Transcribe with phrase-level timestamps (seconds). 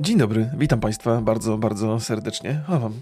[0.00, 2.60] Dzień dobry, witam Państwa bardzo, bardzo serdecznie.
[2.68, 2.92] O, mam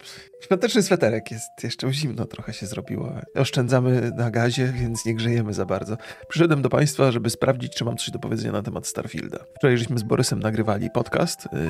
[0.40, 3.12] świąteczny sweterek, jest jeszcze zimno, trochę się zrobiło.
[3.34, 5.96] Oszczędzamy na gazie, więc nie grzejemy za bardzo.
[6.28, 9.38] Przyszedłem do Państwa, żeby sprawdzić, czy mam coś do powiedzenia na temat Starfielda.
[9.56, 11.60] Wczoraj żeśmy z Borysem nagrywali podcast yy,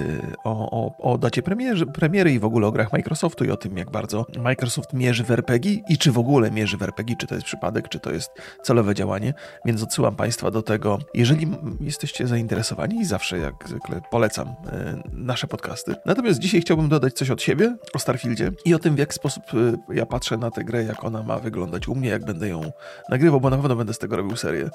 [0.45, 3.79] o, o, o dacie premiery, premiery i w ogóle o grach Microsoftu i o tym,
[3.79, 7.35] jak bardzo Microsoft mierzy w RPG i czy w ogóle mierzy w RPG, czy to
[7.35, 8.31] jest przypadek, czy to jest
[8.63, 9.35] celowe działanie,
[9.65, 10.99] więc odsyłam Państwa do tego.
[11.15, 11.49] Jeżeli
[11.81, 15.95] jesteście zainteresowani i zawsze jak zwykle polecam yy, nasze podcasty.
[16.07, 19.45] Natomiast dzisiaj chciałbym dodać coś od siebie o Starfieldzie i o tym, w jaki sposób
[19.55, 22.73] y, ja patrzę na tę grę, jak ona ma wyglądać u mnie, jak będę ją
[23.09, 24.71] nagrywał, bo na pewno będę z tego robił serię.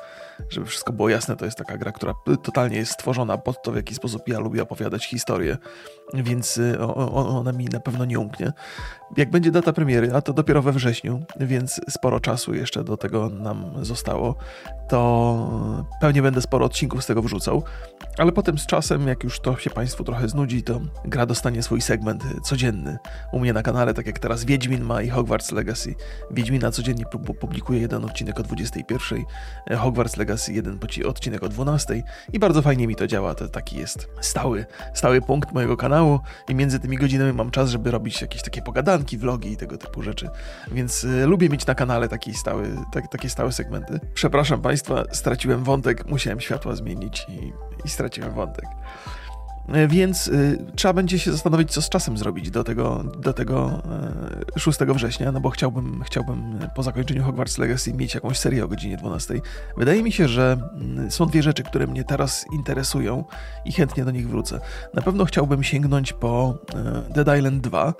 [0.49, 2.13] Żeby wszystko było jasne, to jest taka gra, która
[2.43, 5.57] totalnie jest stworzona pod to, w jaki sposób ja lubię opowiadać historię,
[6.13, 6.79] więc y,
[7.13, 8.53] ona mi na pewno nie umknie.
[9.17, 13.29] Jak będzie data premiery, a to dopiero we wrześniu, więc sporo czasu jeszcze do tego
[13.29, 14.35] nam zostało,
[14.89, 17.63] to pewnie będę sporo odcinków z tego wrzucał,
[18.17, 21.81] ale potem z czasem, jak już to się Państwu trochę znudzi, to gra dostanie swój
[21.81, 22.97] segment codzienny
[23.31, 25.95] u mnie na kanale, tak jak teraz Wiedźmin ma i Hogwarts Legacy.
[26.31, 27.05] Wiedźmina codziennie
[27.39, 29.23] publikuje jeden odcinek o 21,
[29.77, 34.07] Hogwarts Legacy jeden odcinek o 12 i bardzo fajnie mi to działa, to taki jest
[34.21, 38.61] stały, stały punkt mojego kanału i między tymi godzinami mam czas, żeby robić jakieś takie
[38.61, 40.29] pogadanki, vlogi i tego typu rzeczy,
[40.71, 43.99] więc y, lubię mieć na kanale taki stały, tak, takie stałe segmenty.
[44.13, 47.53] Przepraszam Państwa, straciłem wątek, musiałem światła zmienić i,
[47.85, 48.65] i straciłem wątek.
[49.73, 53.81] E, więc y, trzeba będzie się zastanowić, co z czasem zrobić do tego, do tego
[54.55, 58.67] y, 6 września, no bo chciałbym, chciałbym po zakończeniu Hogwarts Legacy mieć jakąś serię o
[58.67, 59.41] godzinie 12.
[59.77, 60.57] Wydaje mi się, że
[61.07, 63.23] y, są dwie rzeczy, które mnie teraz interesują
[63.65, 64.59] i chętnie do nich wrócę.
[64.93, 66.57] Na pewno chciałbym sięgnąć po
[67.15, 67.93] Dead Island 2.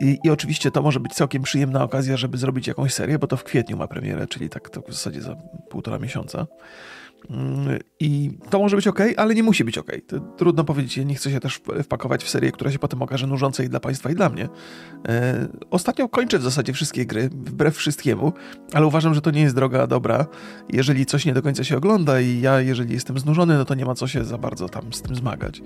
[0.00, 3.36] I, I, oczywiście to może być całkiem przyjemna okazja, żeby zrobić jakąś serię, bo to
[3.36, 5.36] w kwietniu ma premierę, czyli tak to w zasadzie za
[5.70, 6.46] półtora miesiąca.
[8.00, 9.92] I to może być ok, ale nie musi być ok.
[10.06, 13.26] To trudno powiedzieć, ja nie chcę się też wpakować w serię, która się potem okaże
[13.26, 14.48] nużąca i dla Państwa, i dla mnie.
[15.08, 18.32] E, ostatnio kończę w zasadzie wszystkie gry, wbrew wszystkiemu,
[18.72, 20.26] ale uważam, że to nie jest droga dobra.
[20.72, 23.84] Jeżeli coś nie do końca się ogląda i ja, jeżeli jestem znużony, no to nie
[23.84, 25.62] ma co się za bardzo tam z tym zmagać.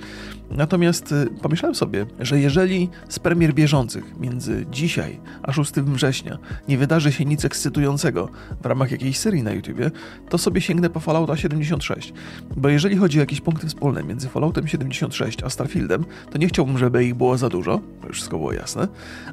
[0.50, 6.38] Natomiast e, pomyślałem sobie, że jeżeli z premier bieżących między dzisiaj a 6 września
[6.68, 8.28] nie wydarzy się nic ekscytującego
[8.62, 9.90] w ramach jakiejś serii na YouTubie,
[10.28, 12.12] to sobie sięgnę po Fallouta 76.
[12.56, 16.78] Bo jeżeli chodzi o jakieś punkty wspólne między Falloutem 76 a Starfieldem, to nie chciałbym,
[16.78, 17.80] żeby ich było za dużo,
[18.12, 18.88] wszystko było jasne,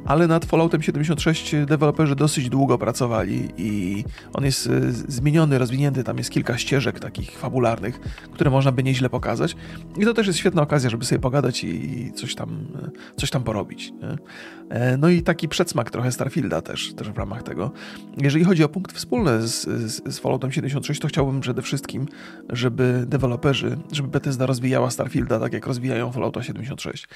[0.06, 6.18] ale nad Falloutem 76 deweloperzy dosyć długo pracowali i on jest e, zmieniony, rozwinięty, tam
[6.18, 8.00] jest kilka ścieżek takich fabularnych,
[8.32, 9.56] które można by nieźle pokazać
[9.98, 13.44] i to też jest świetna okazja, żeby sobie pogadać i coś tam, e, coś tam
[13.44, 13.92] porobić.
[13.92, 14.18] Nie?
[14.72, 17.72] E, no i taki przedsmak trochę Starfielda też, też w ramach tego.
[18.18, 22.06] Jeżeli chodzi o punkty wspólne z, z, z Falloutem 76, to chciałbym przede wszystkim,
[22.50, 27.08] żeby deweloperzy, żeby Bethesda rozwijała Starfielda tak jak rozwijają Fallouta 76.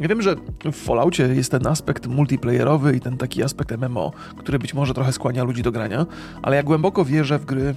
[0.00, 4.58] Ja wiem, że w Falloutie jest ten aspekt multiplayerowy i ten taki aspekt MMO, który
[4.58, 6.06] być może trochę skłania ludzi do grania,
[6.42, 7.74] ale ja głęboko wierzę w gry,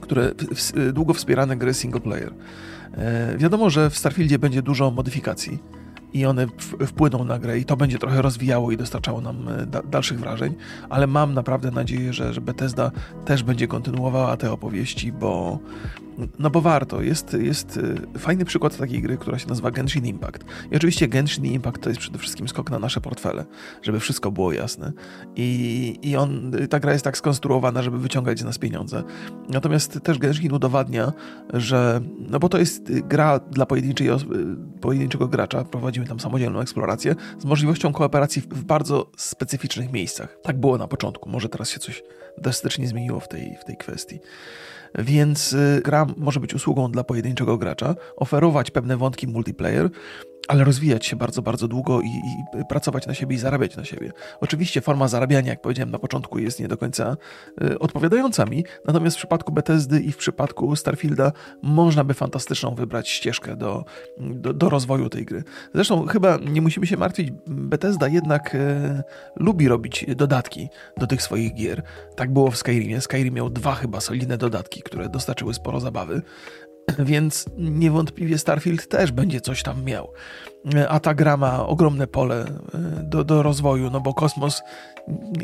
[0.00, 0.30] które
[0.92, 2.32] długo wspierane gry single player.
[2.94, 5.58] E, wiadomo, że w Starfieldzie będzie dużo modyfikacji
[6.12, 6.46] i one
[6.86, 10.54] wpłyną na grę i to będzie trochę rozwijało i dostarczało nam e, da dalszych wrażeń,
[10.88, 12.90] ale mam naprawdę nadzieję, że, że Bethesda
[13.24, 15.58] też będzie kontynuowała te opowieści, bo
[16.38, 17.02] no bo warto.
[17.02, 20.44] Jest, jest y, fajny przykład takiej gry, która się nazywa Genshin Impact.
[20.70, 23.44] I oczywiście Genshin Impact to jest przede wszystkim skok na nasze portfele,
[23.82, 24.92] żeby wszystko było jasne.
[25.36, 29.02] I, i on, ta gra jest tak skonstruowana, żeby wyciągać z nas pieniądze.
[29.48, 31.12] Natomiast też Genshin udowadnia,
[31.54, 34.08] że, no bo to jest gra dla pojedynczej,
[34.80, 40.36] pojedynczego gracza, prowadzimy tam samodzielną eksplorację z możliwością kooperacji w bardzo specyficznych miejscach.
[40.42, 42.02] Tak było na początku, może teraz się coś
[42.38, 44.20] drastycznie zmieniło w tej, w tej kwestii
[44.98, 49.90] więc y, gra może być usługą dla pojedynczego gracza, oferować pewne wątki multiplayer,
[50.50, 54.12] ale rozwijać się bardzo, bardzo długo i, i, pracować na siebie i zarabiać na siebie.
[54.40, 57.16] Oczywiście forma zarabiania, jak powiedziałem na początku, jest nie do końca
[57.62, 63.08] y, odpowiadająca mi, natomiast w przypadku Bethesdy i w przypadku Starfielda można by fantastyczną wybrać
[63.08, 63.84] ścieżkę do,
[64.18, 65.44] do, do rozwoju tej gry.
[65.74, 69.02] Zresztą chyba nie musimy się martwić, Bethesda jednak y,
[69.36, 71.82] lubi robić dodatki do tych swoich gier.
[72.16, 73.00] Tak było w Skyrimie.
[73.00, 76.22] Skyrim miał dwa chyba solidne dodatki, które dostarczyły sporo zabawy.
[76.98, 80.12] Więc niewątpliwie Starfield też będzie coś tam miał.
[80.88, 82.48] A ta gra ma ogromne pole e,
[83.02, 84.62] do, do rozwoju, no bo kosmos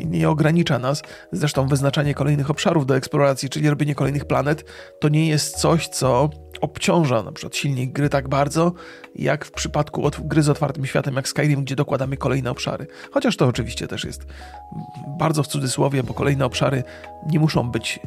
[0.05, 1.01] nie ogranicza nas.
[1.31, 4.65] Zresztą wyznaczanie kolejnych obszarów do eksploracji, czyli robienie kolejnych planet,
[4.99, 6.29] to nie jest coś, co
[6.61, 8.71] obciąża na przykład silnik gry tak bardzo,
[9.15, 12.87] jak w przypadku gry z otwartym światem, jak Skyrim, gdzie dokładamy kolejne obszary.
[13.11, 14.25] Chociaż to oczywiście też jest
[15.07, 16.83] bardzo w cudzysłowie, bo kolejne obszary
[17.27, 17.99] nie muszą być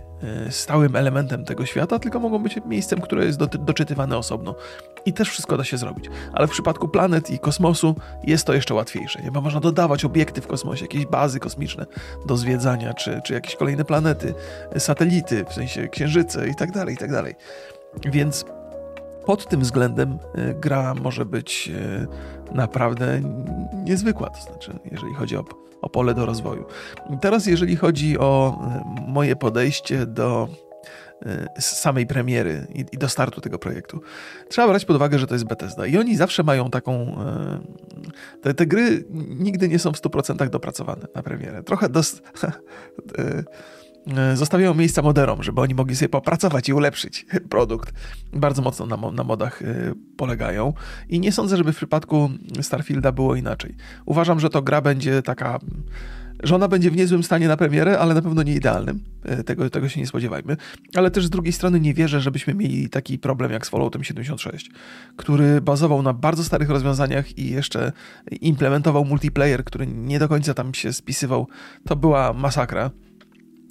[0.47, 4.55] e, stałym elementem tego świata, tylko mogą być miejscem, które jest doczytywane osobno.
[5.07, 6.05] I też wszystko da się zrobić.
[6.33, 9.31] Ale w przypadku planet i kosmosu jest to jeszcze łatwiejsze, nie?
[9.31, 11.87] bo można dodawać obiekty w kosmosie, jakieś bazy kosmiczne
[12.27, 14.35] do zwiedzania, czy, czy jakieś kolejne planety,
[14.79, 17.35] satelity, w sensie księżyce i tak dalej, i tak dalej.
[18.13, 18.45] Więc
[19.27, 23.21] pod tym względem e, gra może być e, naprawdę
[23.85, 25.45] niezwykła, to znaczy, jeżeli chodzi o,
[25.83, 26.65] o pole do rozwoju.
[27.21, 30.49] Teraz, jeżeli chodzi o e, moje podejście do
[31.59, 34.01] samej premiery i, do startu tego projektu.
[34.49, 37.17] Trzeba brać pod uwagę, że to jest Bethesda i oni zawsze mają taką...
[38.43, 39.05] Te, te gry
[39.39, 41.63] nigdy nie są w 100% dopracowane na premierę.
[41.63, 42.23] Trochę dost...
[44.07, 47.95] E, zostawiają miejsca moderom, żeby oni mogli sobie popracować i ulepszyć produkt.
[48.33, 49.67] Bardzo mocno na, na modach e,
[50.17, 50.73] polegają
[51.09, 52.31] i nie sądzę, żeby w przypadku
[52.61, 53.75] Starfielda było inaczej.
[54.07, 55.59] Uważam, że to gra będzie taka
[56.43, 59.01] że ona będzie w niezłym stanie na premierę, ale na pewno nie idealnym.
[59.25, 60.57] E, tego, tego się nie spodziewajmy.
[60.95, 64.71] Ale też z drugiej strony nie wierzę, żebyśmy mieli taki problem jak z Falloutem 76,
[65.17, 67.93] który bazował na bardzo starych rozwiązaniach i jeszcze
[68.41, 71.47] implementował multiplayer, który nie do końca tam się spisywał.
[71.89, 72.91] To była masakra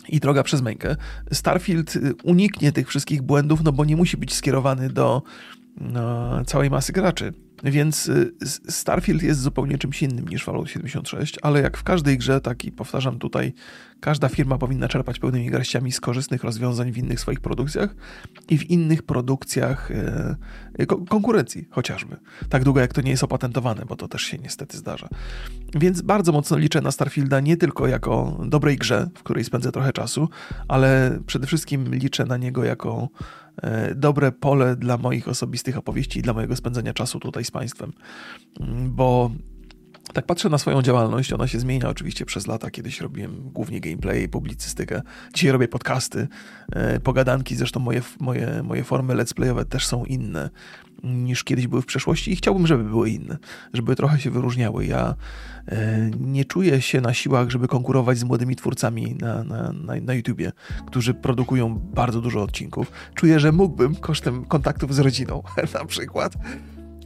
[0.09, 0.95] i droga przez mękę.
[1.31, 5.21] Starfield y, uniknie tych wszystkich błędów, no bo nie musi być skierowany do
[5.77, 7.33] no, całej masy graczy.
[7.63, 8.31] Więc y,
[8.69, 12.71] Starfield jest zupełnie czymś innym niż Fallout 76, ale jak w każdej grze, tak i
[12.71, 13.53] powtarzam tutaj,
[13.99, 17.95] każda firma powinna czerpać pełnymi garściami z korzystnych rozwiązań w innych swoich produkcjach
[18.49, 20.35] i w innych produkcjach e,
[20.85, 22.17] konkurencji chociażby.
[22.49, 25.09] Tak długo jak to nie jest opatentowane, bo to też się niestety zdarza.
[25.75, 29.93] Więc bardzo mocno liczę na Starfielda nie tylko jako dobrej grze, w której spędzę trochę
[29.93, 30.29] czasu,
[30.67, 33.09] ale przede wszystkim liczę na niego jako
[33.95, 37.93] dobre pole dla moich osobistych opowieści i dla mojego spędzenia czasu tutaj z Państwem.
[38.59, 39.31] Mm, bo
[40.13, 42.71] tak patrzę na swoją działalność, ona się zmienia oczywiście przez lata.
[42.71, 45.01] Kiedyś robiłem głównie gameplay, publicystykę.
[45.33, 46.27] Dzisiaj robię podcasty,
[46.71, 50.49] e, pogadanki, zresztą moje, moje, moje formy let's playowe też są inne
[51.03, 53.37] niż kiedyś były w przeszłości i chciałbym, żeby były inne,
[53.73, 54.85] żeby trochę się wyróżniały.
[54.85, 55.15] Ja
[55.67, 60.13] e, nie czuję się na siłach, żeby konkurować z młodymi twórcami na, na, na, na
[60.13, 60.51] YouTubie,
[60.87, 62.91] którzy produkują bardzo dużo odcinków.
[63.15, 65.43] Czuję, że mógłbym kosztem kontaktów z rodziną
[65.79, 66.33] na przykład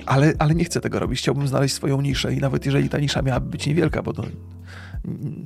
[0.05, 1.19] ale, ale nie chcę tego robić.
[1.19, 4.23] Chciałbym znaleźć swoją niszę i nawet jeżeli ta nisza miałaby być niewielka, bo to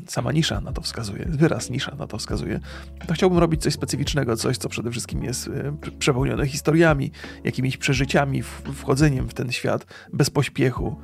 [0.08, 2.60] sama nisza na to wskazuje, wyraz nisza na to wskazuje,
[3.08, 7.12] to chciałbym robić coś specyficznego, coś, co przede wszystkim jest e, przepełnione historiami,
[7.44, 8.44] jakimiś przeżyciami,
[8.74, 10.96] wchodzeniem w ten świat bez pośpiechu,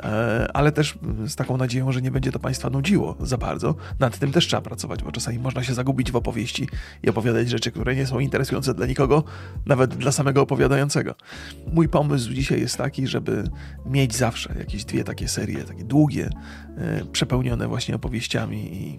[0.00, 3.74] e, ale też z taką nadzieją, że nie będzie to Państwa nudziło za bardzo.
[3.98, 6.68] Nad tym też trzeba pracować, bo czasami można się zagubić w opowieści
[7.02, 9.24] i opowiadać rzeczy, które nie są interesujące dla nikogo,
[9.66, 11.14] nawet dla samego opowiadającego.
[11.72, 13.44] Mój pomysł dzisiaj jest taki, żeby
[13.86, 16.30] mieć zawsze jakieś dwie takie serie, takie długie,
[16.76, 18.98] e, przepełnione właśnie opowieściami, i,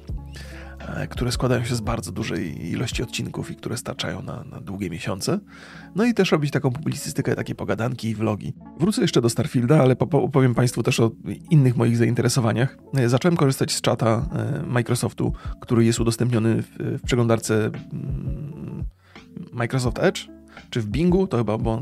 [0.80, 4.90] e, które składają się z bardzo dużej ilości odcinków i które starczają na, na długie
[4.90, 5.40] miesiące.
[5.96, 8.54] No i też robić taką publicystykę, takie pogadanki i vlogi.
[8.80, 11.12] Wrócę jeszcze do Starfielda, ale opowiem Państwu też o
[11.50, 12.78] innych moich zainteresowaniach.
[12.98, 18.84] E, zacząłem korzystać z czata e, Microsoftu, który jest udostępniony w, w przeglądarce mm,
[19.54, 20.28] Microsoft Edge,
[20.70, 21.82] czy w Bingu, to chyba, bo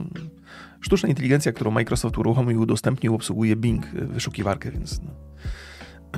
[0.82, 5.12] sztuczna inteligencja, którą Microsoft uruchomił i udostępnił, obsługuje Bing, wyszukiwarkę, więc no,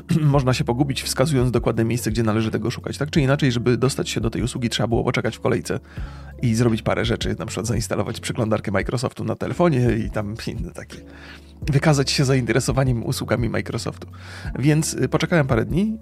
[0.22, 2.98] można się pogubić wskazując dokładne miejsce, gdzie należy tego szukać.
[2.98, 5.80] Tak czy inaczej, żeby dostać się do tej usługi, trzeba było poczekać w kolejce
[6.42, 10.98] i zrobić parę rzeczy, na przykład zainstalować przeglądarkę Microsoftu na telefonie i tam inne takie
[11.72, 14.08] wykazać się zainteresowaniem usługami Microsoftu.
[14.60, 15.98] Więc y, poczekałem parę dni,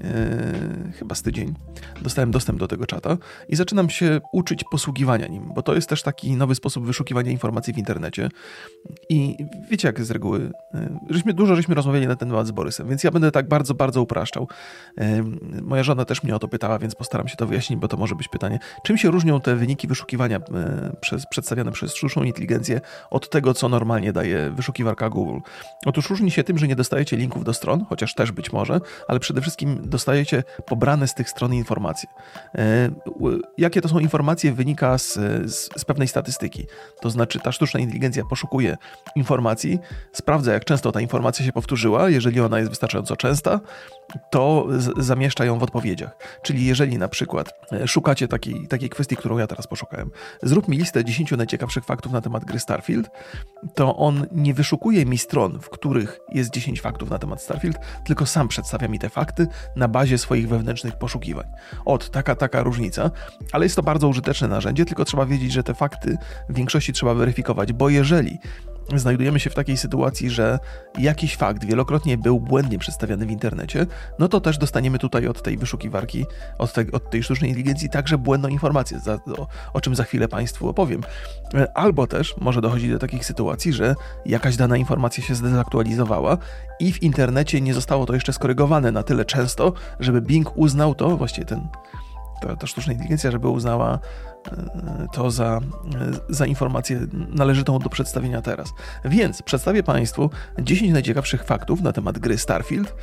[0.86, 1.54] yy, chyba z tydzień,
[2.02, 3.18] dostałem dostęp do tego czata
[3.50, 7.74] i zaczynam się uczyć posługiwania nim, bo to jest też taki nowy sposób wyszukiwania informacji
[7.74, 8.30] w internecie.
[9.10, 9.38] I
[9.70, 13.04] wiecie, jak z reguły, yy, żeśmy, dużo żeśmy rozmawiali na ten temat z Borysem, więc
[13.04, 14.48] ja będę tak bardzo, bardzo upraszczał.
[15.62, 18.16] Moja żona też mnie o to pytała, więc postaram się to wyjaśnić, bo to może
[18.16, 18.60] być pytanie.
[18.84, 20.40] Czym się różnią te wyniki wyszukiwania
[21.02, 25.40] przez, przedstawiane przez sztuczną inteligencję od tego, co normalnie daje wyszukiwarka Google?
[25.86, 29.20] Otóż różni się tym, że nie dostajecie linków do stron, chociaż też być może, ale
[29.20, 32.10] przede wszystkim dostajecie pobrane z tych stron informacje.
[32.56, 32.90] E,
[33.58, 35.14] jakie to są informacje wynika z,
[35.46, 36.68] z, z pewnej statystyki.
[37.02, 38.78] To znaczy ta sztuczna inteligencja poszukuje
[39.16, 39.80] informacji,
[40.14, 43.60] sprawdza jak często ta informacja się powtórzyła, jeżeli ona jest wystarczająco częsta,
[44.32, 46.18] to zamieszcza ją w odpowiedziach.
[46.42, 50.12] Czyli jeżeli na przykład e, szukacie takiej, takiej kwestii, którą ja teraz poszukałem,
[50.44, 53.10] zrób mi listę 10 najciekawszych faktów na temat gry Starfield,
[53.76, 58.26] to on nie wyszukuje mi stron, w których jest 10 faktów na temat Starfield, tylko
[58.26, 61.46] sam przedstawia mi te fakty na bazie swoich wewnętrznych poszukiwań.
[61.86, 63.12] Od taka, taka różnica,
[63.52, 66.18] ale jest to bardzo użyteczne narzędzie, tylko trzeba wiedzieć, że te fakty
[66.50, 68.40] w większości trzeba weryfikować, bo jeżeli
[68.96, 70.60] znajdujemy się w takiej sytuacji, że
[71.00, 73.86] jakiś fakt wielokrotnie był błędnie przedstawiany w internecie,
[74.20, 76.26] no to też dostaniemy tutaj od tej wyszukiwarki,
[76.58, 80.28] od, te, od tej sztucznej inteligencji także błędną informację, za, o, o czym za chwilę
[80.28, 81.02] Państwu opowiem.
[81.74, 83.96] Albo też może dochodzić do takich sytuacji, że
[84.26, 86.38] jakaś dana informacja się zdezaktualizowała
[86.80, 91.18] i w internecie nie zostało to jeszcze skorygowane na tyle często, żeby Bing uznał to,
[91.18, 91.68] właściwie ten,
[92.42, 94.00] ta, ta sztuczna inteligencja, żeby uznała
[95.14, 95.60] to za,
[96.30, 98.74] za informację należytą do przedstawienia teraz.
[99.06, 100.30] Więc przedstawię Państwu
[100.60, 102.96] 10 najciekawszych faktów na temat gry Starfield,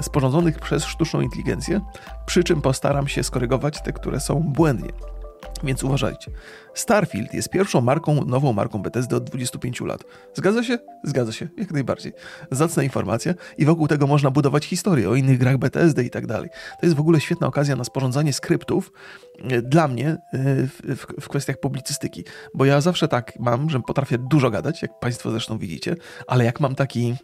[0.00, 1.80] sporządzonych przez sztuczną inteligencję,
[2.26, 5.17] przy czym postaram się skorygować te, które są błędnie.
[5.64, 6.30] Więc uważajcie.
[6.74, 10.04] Starfield jest pierwszą marką, nową marką Bethesdy od 25 lat.
[10.34, 10.78] Zgadza się?
[11.04, 12.12] Zgadza się, jak najbardziej.
[12.50, 16.50] Zacna informacja i wokół tego można budować historię o innych grach Bethesdy i tak dalej.
[16.80, 18.92] To jest w ogóle świetna okazja na sporządzanie skryptów
[19.38, 24.18] e, dla mnie e, w, w, kwestiach publicystyki, bo ja zawsze tak mam, że potrafię
[24.18, 27.14] dużo gadać, jak Państwo zresztą widzicie, ale jak mam taki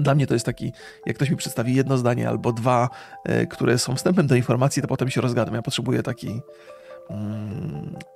[0.00, 0.72] dla mnie to jest taki,
[1.06, 2.88] jak ktoś mi przedstawi jedno zdanie albo dwa,
[3.24, 5.54] e, które są wstępem do informacji, to potem się rozgadam.
[5.54, 6.40] Ja potrzebuję taki,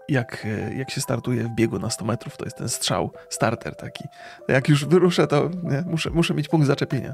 [0.08, 0.46] jak,
[0.76, 4.04] jak się startuje w biegu na 100 metrów, to jest ten strzał, starter taki.
[4.48, 7.12] Jak już wyruszę, to nie, muszę, muszę mieć punkt zaczepienia.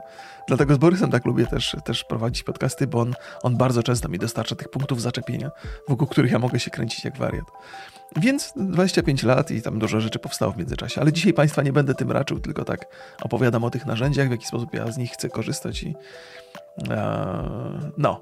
[0.48, 4.18] Dlatego z Borysem tak lubię też, też prowadzić podcasty, bo on, on bardzo często mi
[4.18, 5.50] dostarcza tych punktów zaczepienia,
[5.88, 7.46] wokół których ja mogę się kręcić jak wariat.
[8.16, 11.00] Więc 25 lat i tam dużo rzeczy powstało w międzyczasie.
[11.00, 12.86] Ale dzisiaj Państwa nie będę tym raczył, tylko tak
[13.22, 15.94] opowiadam o tych narzędziach, w jaki sposób ja z nich chcę korzystać i,
[17.98, 18.20] no.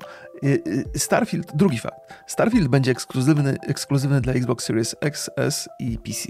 [0.96, 2.14] Starfield, drugi fakt.
[2.26, 6.28] Starfield będzie ekskluzywny, ekskluzywny dla Xbox Series X, S i PC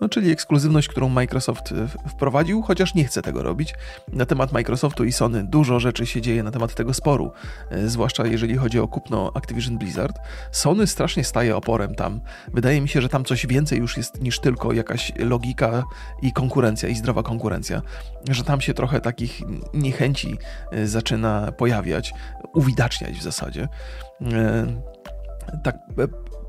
[0.00, 3.74] no czyli ekskluzywność, którą Microsoft e, wprowadził, chociaż nie chce tego robić.
[4.12, 7.32] Na temat Microsoftu i Sony dużo rzeczy się dzieje na temat tego sporu,
[7.70, 10.16] e, zwłaszcza jeżeli chodzi o kupno Activision Blizzard.
[10.52, 12.20] Sony strasznie staje oporem tam.
[12.54, 15.84] Wydaje mi się, że tam coś więcej już jest niż tylko jakaś logika
[16.22, 17.82] i konkurencja, i zdrowa konkurencja.
[18.30, 19.40] Że tam się trochę takich
[19.74, 20.38] niechęci
[20.72, 22.14] e, zaczyna pojawiać,
[22.54, 23.68] uwidaczniać w zasadzie.
[25.62, 25.78] Tak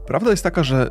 [0.07, 0.89] Prawda jest taka, że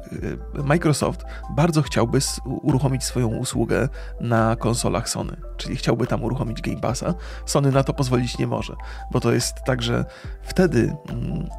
[0.59, 3.89] y, Microsoft bardzo chciałby uruchomić swoją usługę
[4.21, 7.15] na konsolach Sony, czyli chciałby tam uruchomić Game Passa.
[7.47, 8.75] Sony na to pozwolić nie może,
[9.13, 10.05] bo to jest tak, że
[10.43, 10.97] wtedy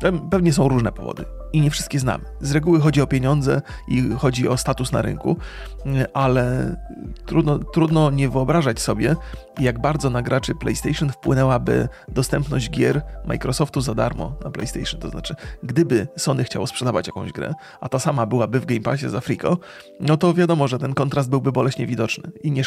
[0.04, 2.24] mm, pewnie są różne powody i nie wszystkie znamy.
[2.42, 5.38] Z reguły chodzi o pieniądze i chodzi o status na rynku,
[6.14, 6.76] ale
[7.26, 9.16] trudno, trudno nie wyobrażać sobie,
[9.60, 15.00] jak bardzo na graczy PlayStation wpłynęłaby dostępność gier Microsoftu za darmo na PlayStation.
[15.00, 19.10] To znaczy, gdyby Sony chciało sprzedawać jakąś grę, a ta sama byłaby w Game Passie
[19.10, 19.58] za Frico,
[20.00, 22.64] no to wiadomo, że ten kontrast byłby boleśnie widoczny i, nie,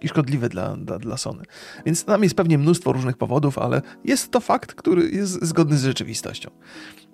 [0.00, 1.42] i szkodliwy dla, dla, dla Sony.
[1.86, 5.84] Więc tam jest pewnie mnóstwo różnych powodów, ale jest to fakt, który jest zgodny z
[5.84, 6.50] rzeczywistością.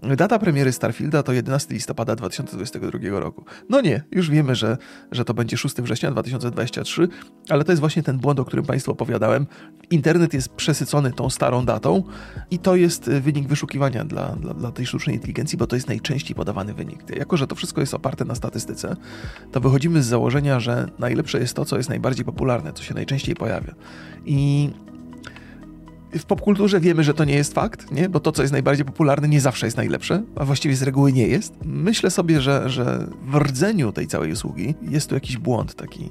[0.03, 3.45] Data premiery Starfielda to 11 listopada 2022 roku.
[3.69, 4.79] No nie, już wiemy, że,
[5.13, 7.09] że to będzie 6 września 2023,
[7.49, 9.47] ale to jest właśnie ten błąd, o którym Państwu opowiadałem.
[9.91, 12.03] Internet jest przesycony tą starą datą
[12.51, 16.35] i to jest wynik wyszukiwania dla, dla, dla tej sztucznej inteligencji, bo to jest najczęściej
[16.35, 17.17] podawany wynik.
[17.17, 18.97] Jako, że to wszystko jest oparte na statystyce,
[19.53, 23.35] to wychodzimy z założenia, że najlepsze jest to, co jest najbardziej popularne, co się najczęściej
[23.35, 23.75] pojawia.
[24.25, 24.71] I
[26.19, 28.09] w popkulturze wiemy, że to nie jest fakt, nie?
[28.09, 31.27] bo to, co jest najbardziej popularne, nie zawsze jest najlepsze, a właściwie z reguły nie
[31.27, 31.55] jest.
[31.65, 36.11] Myślę sobie, że, że w rdzeniu tej całej usługi jest tu jakiś błąd taki.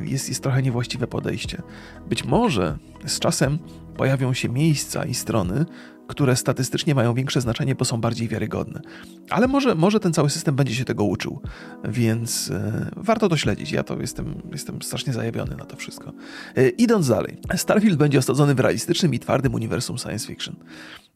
[0.00, 1.62] Jest, jest trochę niewłaściwe podejście.
[2.08, 3.58] Być może z czasem
[3.96, 5.66] pojawią się miejsca i strony,
[6.06, 8.80] które statystycznie mają większe znaczenie, bo są bardziej wiarygodne.
[9.30, 11.40] Ale może, może ten cały system będzie się tego uczył,
[11.84, 13.72] więc e, warto to śledzić.
[13.72, 16.12] Ja to jestem, jestem strasznie zajawiony na to wszystko.
[16.56, 20.56] E, idąc dalej, Starfield będzie osadzony w realistycznym i twardym uniwersum science fiction.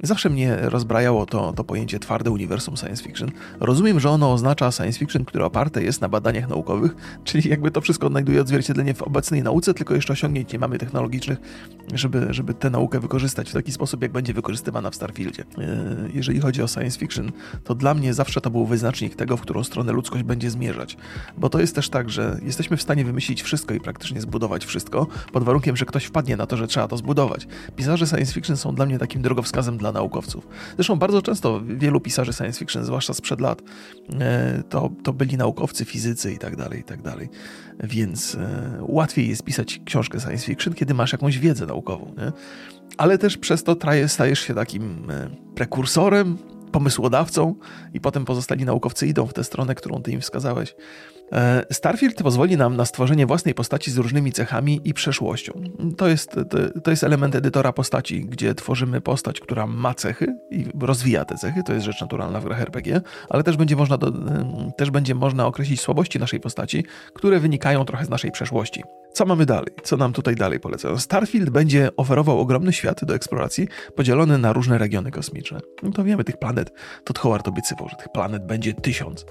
[0.02, 3.30] Zawsze mnie rozbrajało to, to pojęcie twarde uniwersum science fiction.
[3.61, 7.80] Rozumiem, że ono oznacza science fiction, które oparte jest na badaniach naukowych, czyli jakby to
[7.80, 11.38] wszystko odnajduje odzwierciedlenie w obecnej nauce, tylko jeszcze osiągnięć nie mamy technologicznych,
[11.95, 15.44] żeby, żeby tę naukę wykorzystać w taki sposób, jak będzie wykorzystywana w Starfieldzie.
[15.58, 17.32] E, jeżeli chodzi o science fiction,
[17.64, 20.97] to dla mnie zawsze to był wyznacznik tego, w którą stronę ludzkość będzie zmierzać.
[21.38, 25.06] Bo to jest też tak, że jesteśmy w stanie wymyślić wszystko i praktycznie zbudować wszystko,
[25.32, 27.47] pod warunkiem, że ktoś wpadnie na to, że trzeba to zbudować.
[27.76, 30.49] Pisarze science fiction są dla mnie takim drogowskazem dla dla naukowców.
[30.75, 33.62] Zresztą bardzo często wielu pisarzy science fiction, zwłaszcza sprzed lat,
[34.20, 37.28] e, to, to byli naukowcy, fizycy i tak dalej, i tak dalej.
[37.85, 42.14] Więc e, łatwiej jest pisać książkę science fiction, kiedy masz jakąś wiedzę naukową.
[42.18, 42.32] Nie?
[42.97, 43.76] Ale też przez to
[44.09, 46.38] stajesz się takim e, prekursorem
[46.73, 47.54] pomysłodawcą
[47.95, 50.75] i potem pozostali naukowcy idą w tę stronę, którą ty im wskazałeś.
[51.32, 55.52] E, Starfield pozwoli nam na stworzenie własnej postaci z różnymi cechami i przeszłością.
[55.97, 60.66] To jest, to, to, jest element edytora postaci, gdzie tworzymy postać, która ma cechy i
[60.80, 61.62] rozwija te cechy.
[61.62, 64.12] To jest rzecz naturalna w grach RPG, ale też będzie można, do,
[64.76, 68.82] też będzie można określić słabości naszej postaci, które wynikają trochę z naszej przeszłości.
[69.12, 69.75] Co mamy dalej?
[69.82, 70.99] Co nam tutaj dalej polecają?
[70.99, 75.61] Starfield będzie oferował ogromny świat do eksploracji, podzielony na różne regiony kosmiczne.
[75.82, 76.73] No to wiemy, tych planet,
[77.04, 79.26] Todd Howard obiecywał, że tych planet będzie tysiąc.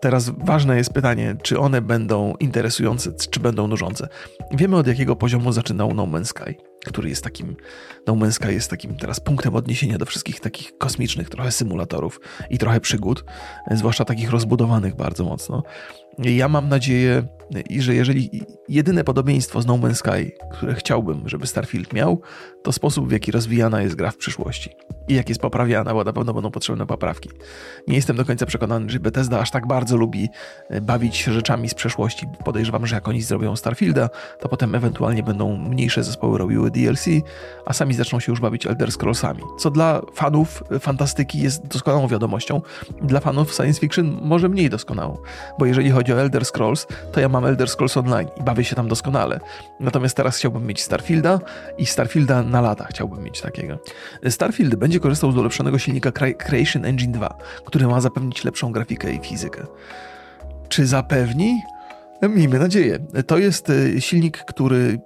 [0.00, 4.08] Teraz ważne jest pytanie, czy one będą interesujące, czy będą nużące.
[4.52, 6.54] Wiemy od jakiego poziomu zaczynał No Man's Sky,
[6.86, 7.56] który jest takim,
[8.06, 12.58] No Man's Sky jest takim teraz punktem odniesienia do wszystkich takich kosmicznych trochę symulatorów i
[12.58, 13.24] trochę przygód,
[13.70, 15.62] zwłaszcza takich rozbudowanych bardzo mocno.
[16.18, 17.22] Ja mam nadzieję,
[17.78, 22.20] że jeżeli jedyne podobieństwo z No Man's Sky, które chciałbym, żeby Starfield miał,
[22.62, 24.70] to sposób, w jaki rozwijana jest gra w przyszłości
[25.08, 27.30] i jak jest poprawiana, bo na pewno będą potrzebne poprawki.
[27.88, 30.28] Nie jestem do końca przekonany, że Bethesda aż tak bardzo lubi
[30.68, 32.26] e, bawić się rzeczami z przeszłości.
[32.44, 34.08] Podejrzewam, że jak oni zrobią Starfielda,
[34.40, 37.06] to potem ewentualnie będą mniejsze zespoły robiły DLC,
[37.66, 39.42] a sami zaczną się już bawić Elder Scrollsami.
[39.58, 42.60] Co dla fanów fantastyki jest doskonałą wiadomością,
[43.02, 45.18] dla fanów science fiction może mniej doskonałą,
[45.58, 48.76] bo jeżeli chodzi o Elder Scrolls, to ja mam Elder Scrolls Online i bawię się
[48.76, 49.40] tam doskonale.
[49.80, 51.40] Natomiast teraz chciałbym mieć Starfielda
[51.78, 53.78] i Starfielda na lata chciałbym mieć takiego.
[54.28, 59.18] Starfield będzie korzystał z ulepszonego silnika Creation Engine 2, który ma zapewnić lepszą grafikę i
[59.18, 59.66] fizykę.
[60.68, 61.62] Czy zapewni?
[62.28, 62.98] Miejmy nadzieję.
[63.26, 64.98] To jest e, silnik, który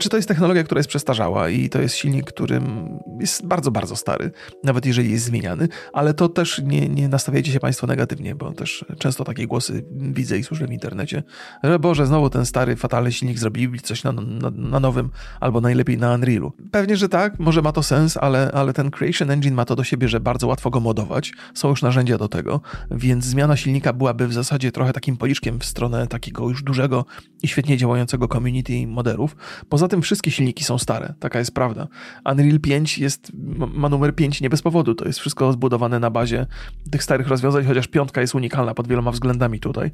[0.00, 3.96] czy to jest technologia, która jest przestarzała i to jest silnik, którym jest bardzo, bardzo
[3.96, 4.30] stary,
[4.64, 8.84] nawet jeżeli jest zmieniany, ale to też nie, nie nastawiajcie się Państwo negatywnie, bo też
[8.98, 11.22] często takie głosy widzę i słyszę w internecie,
[11.62, 15.10] że Boże, znowu ten stary, fatalny silnik zrobili coś na, na, na nowym,
[15.40, 16.52] albo najlepiej na Unrealu.
[16.70, 19.84] Pewnie, że tak, może ma to sens, ale, ale ten Creation Engine ma to do
[19.84, 22.60] siebie, że bardzo łatwo go modować, są już narzędzia do tego,
[22.90, 27.04] więc zmiana silnika byłaby w zasadzie trochę takim policzkiem w stronę takiego już dużego
[27.42, 29.36] i świetnie działającego community moderów,
[29.72, 31.88] Poza tym wszystkie silniki są stare, taka jest prawda.
[32.30, 33.32] Unreal 5 jest,
[33.74, 36.46] ma numer 5 nie bez powodu, to jest wszystko zbudowane na bazie
[36.90, 39.90] tych starych rozwiązań, chociaż piątka jest unikalna pod wieloma względami tutaj.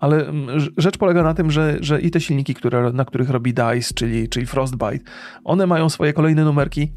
[0.00, 3.54] Ale mm, rzecz polega na tym, że, że i te silniki, które, na których robi
[3.54, 5.04] DICE, czyli, czyli Frostbite,
[5.44, 6.92] one mają swoje kolejne numerki,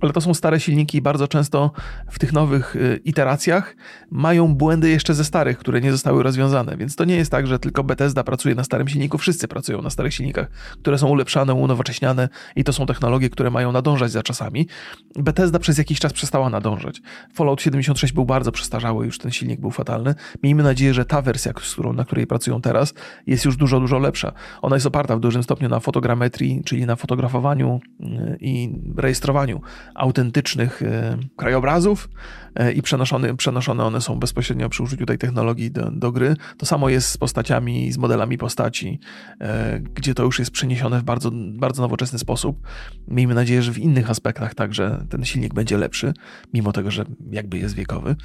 [0.00, 1.70] ale to są stare silniki i bardzo często
[2.10, 3.76] w tych nowych y, iteracjach
[4.10, 6.76] mają błędy jeszcze ze starych, które nie zostały rozwiązane.
[6.76, 9.90] Więc to nie jest tak, że tylko Bethesda pracuje na starym silniku, wszyscy pracują na
[9.90, 10.50] starych silnikach,
[10.82, 14.68] które są ulepszane, unowocześniane i to są technologie, które mają nadążać za czasami.
[15.16, 17.00] Bethesda przez jakiś czas przestała nadążać.
[17.34, 20.14] Fallout 76 był bardzo przestarzały, już ten silnik był fatalny.
[20.42, 21.52] Miejmy nadzieję, że ta wersja,
[21.94, 22.94] na której pracują teraz,
[23.26, 24.32] jest już dużo, dużo lepsza.
[24.62, 29.60] Ona jest oparta w dużym stopniu na fotogrametrii, czyli na fotografowaniu y, i rejestrowaniu
[29.94, 32.08] autentycznych e, krajobrazów
[32.54, 36.36] e, i przenoszone, przenoszone one są bezpośrednio przy użyciu tej technologii do, do gry.
[36.56, 39.00] To samo jest z postaciami, z modelami postaci,
[39.40, 42.66] e, gdzie to już jest przeniesione w bardzo, bardzo nowoczesny sposób.
[43.08, 46.12] Miejmy nadzieję, że w innych aspektach także ten silnik będzie lepszy,
[46.54, 48.16] mimo tego, że jakby jest wiekowy.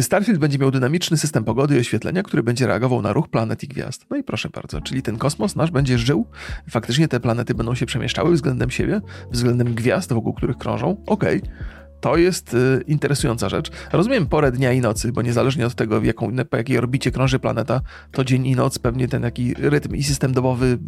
[0.00, 3.68] Starfield będzie miał dynamiczny system pogody i oświetlenia, który będzie reagował na ruch planet i
[3.68, 4.06] gwiazd.
[4.10, 6.26] No i proszę bardzo, czyli ten kosmos nasz będzie żył,
[6.70, 11.02] faktycznie te planety będą się przemieszczały względem siebie, względem gwiazd, wokół których krążą.
[11.06, 11.38] Okej.
[11.38, 11.78] Okay.
[12.00, 13.70] To jest y, interesująca rzecz.
[13.92, 17.80] Rozumiem porę dnia i nocy, bo niezależnie od tego, jaką, po jakiej orbicie krąży planeta,
[18.12, 20.78] to dzień i noc pewnie ten taki rytm i system dobowy y,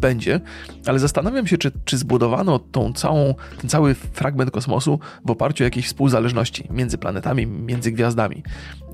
[0.00, 0.40] będzie,
[0.86, 5.66] ale zastanawiam się, czy, czy zbudowano tą całą, ten cały fragment kosmosu w oparciu o
[5.66, 8.42] jakieś współzależności między planetami, między gwiazdami.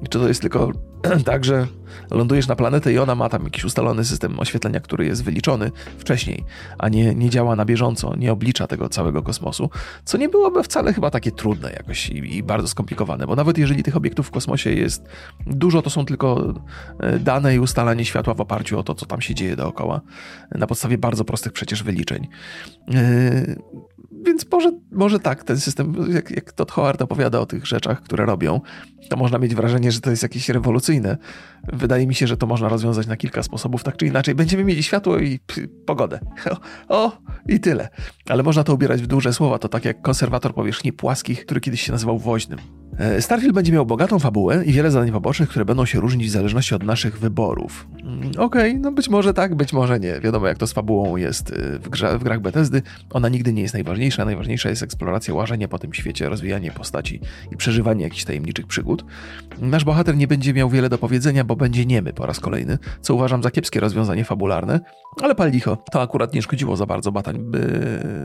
[0.02, 0.72] Czy to jest tylko
[1.24, 1.66] tak, że
[2.10, 6.44] lądujesz na planetę i ona ma tam jakiś ustalony system oświetlenia, który jest wyliczony wcześniej,
[6.78, 9.70] a nie, nie działa na bieżąco, nie oblicza tego całego kosmosu,
[10.04, 13.82] co nie byłoby wcale chyba takie trudne jakoś i, i bardzo skomplikowane, bo nawet jeżeli
[13.82, 15.04] tych obiektów w kosmosie jest
[15.46, 16.54] dużo, to są tylko
[17.00, 20.00] e, dane i ustalanie światła w oparciu o to, co tam się dzieje dookoła,
[20.54, 22.28] na podstawie bardzo prostych przecież wyliczeń.
[22.88, 22.96] Yy,
[24.24, 28.26] więc może, może tak, ten system, jak, jak Todd Howard opowiada o tych rzeczach, które
[28.26, 28.60] robią,
[29.08, 31.16] to można mieć wrażenie, że to jest jakieś rewolucyjne.
[31.72, 34.34] Wydaje mi się, że to można rozwiązać na kilka sposobów, tak czy inaczej.
[34.34, 35.40] Będziemy mieli światło i
[35.86, 36.20] pogodę.
[36.88, 37.88] O, o, i tyle.
[38.28, 39.58] Ale można to ubierać w duże słowa.
[39.58, 42.58] To tak jak konserwator powierzchni płaskich, który kiedyś się nazywał woźnym.
[42.98, 46.30] E, Starfield będzie miał bogatą fabułę i wiele zadań pobocznych, które będą się różnić w
[46.30, 47.88] zależności od naszych wyborów.
[48.02, 50.20] Mm, okej, okay, no być może tak, być może nie.
[50.20, 52.82] Wiadomo, jak to z fabułą jest e, w, grze, w grach Bethesdy.
[53.10, 54.24] Ona nigdy nie jest najważniejsza.
[54.24, 57.20] Najważniejsza jest eksploracja, łażenie po tym świecie, rozwijanie postaci
[57.52, 59.04] i przeżywanie jakichś tajemniczych przygód.
[59.60, 63.14] Nasz bohater nie będzie miał wiele do powiedzenia, bo będzie niemy po raz kolejny, co
[63.14, 64.80] uważam za kiepskie rozwiązanie fabularne,
[65.22, 67.82] ale pal licho, to akurat nie szkodziło za bardzo batań by...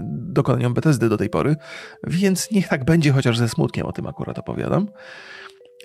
[0.09, 1.55] dokonaniom Bethesdy do tej pory,
[2.07, 4.87] więc niech tak będzie, chociaż ze smutkiem o tym akurat opowiem zapowiadam.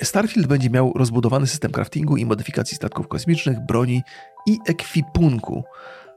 [0.03, 4.03] Starfield będzie miał rozbudowany system craftingu i modyfikacji statków kosmicznych, broni
[4.47, 5.65] i ekwipunku.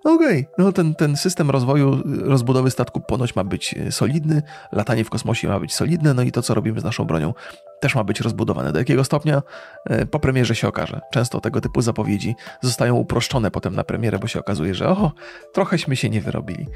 [0.03, 0.45] Okej, okay.
[0.57, 5.59] no ten, ten system rozwoju, rozbudowy statku ponoć ma być solidny, latanie w kosmosie ma
[5.59, 7.33] być solidne, no i to, co robimy z naszą bronią,
[7.81, 8.71] też ma być rozbudowane.
[8.71, 9.41] Do jakiego stopnia?
[9.85, 11.01] E, po premierze się okaże.
[11.11, 15.11] Często tego typu zapowiedzi zostają uproszczone potem na premierę, bo się okazuje, że oho,
[15.53, 16.67] trochęśmy się nie wyrobili.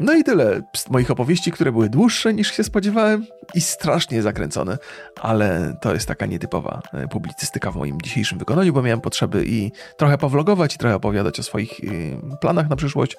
[0.00, 4.78] No i tyle z moich opowieści, które były dłuższe niż się spodziewałem i strasznie zakręcone,
[5.20, 9.72] ale to jest taka nietypowa e, publicystyka w moim dzisiejszym wykonaniu, bo miałem potrzeby i
[9.96, 13.16] trochę powlogować, i trochę opowiadać o swoich e, planach na przyszłość,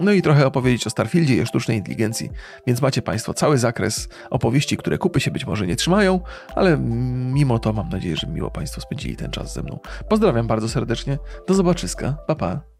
[0.00, 2.30] no i trochę opowiedzieć o Starfieldzie i o sztucznej inteligencji,
[2.66, 6.20] więc macie Państwo cały zakres opowieści, które kupy się być może nie trzymają,
[6.54, 9.78] ale mimo to mam nadzieję, że miło Państwo spędzili ten czas ze mną.
[10.08, 12.60] Pozdrawiam bardzo serdecznie, do zobaczyska, pa pa.